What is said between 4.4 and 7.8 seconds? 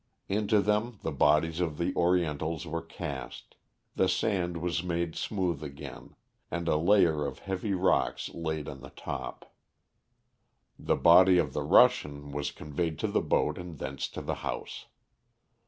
was made smooth again, and a layer of heavy